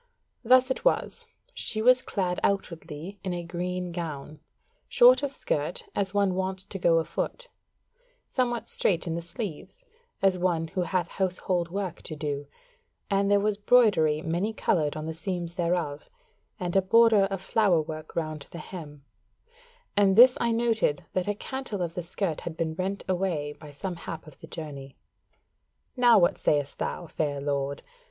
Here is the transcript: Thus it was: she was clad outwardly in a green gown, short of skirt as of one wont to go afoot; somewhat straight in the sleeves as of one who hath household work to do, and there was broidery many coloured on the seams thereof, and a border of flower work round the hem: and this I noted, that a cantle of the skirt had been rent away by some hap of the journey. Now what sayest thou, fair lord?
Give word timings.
Thus 0.43 0.71
it 0.71 0.83
was: 0.83 1.27
she 1.53 1.79
was 1.79 2.01
clad 2.01 2.39
outwardly 2.41 3.19
in 3.23 3.35
a 3.35 3.43
green 3.43 3.91
gown, 3.91 4.39
short 4.89 5.21
of 5.21 5.31
skirt 5.31 5.83
as 5.93 6.09
of 6.09 6.15
one 6.15 6.33
wont 6.33 6.67
to 6.71 6.79
go 6.79 6.97
afoot; 6.97 7.49
somewhat 8.27 8.67
straight 8.67 9.05
in 9.05 9.13
the 9.13 9.21
sleeves 9.21 9.85
as 10.19 10.37
of 10.37 10.41
one 10.41 10.69
who 10.69 10.81
hath 10.81 11.07
household 11.09 11.69
work 11.69 12.01
to 12.01 12.15
do, 12.15 12.47
and 13.11 13.29
there 13.29 13.39
was 13.39 13.57
broidery 13.57 14.23
many 14.23 14.53
coloured 14.53 14.97
on 14.97 15.05
the 15.05 15.13
seams 15.13 15.53
thereof, 15.53 16.09
and 16.59 16.75
a 16.75 16.81
border 16.81 17.25
of 17.25 17.39
flower 17.39 17.79
work 17.79 18.15
round 18.15 18.47
the 18.49 18.57
hem: 18.57 19.05
and 19.95 20.15
this 20.15 20.35
I 20.41 20.51
noted, 20.51 21.05
that 21.13 21.27
a 21.27 21.35
cantle 21.35 21.83
of 21.83 21.93
the 21.93 22.01
skirt 22.01 22.41
had 22.41 22.57
been 22.57 22.73
rent 22.73 23.03
away 23.07 23.53
by 23.53 23.69
some 23.69 23.97
hap 23.97 24.25
of 24.25 24.39
the 24.39 24.47
journey. 24.47 24.97
Now 25.95 26.17
what 26.17 26.39
sayest 26.39 26.79
thou, 26.79 27.05
fair 27.05 27.39
lord? 27.39 27.83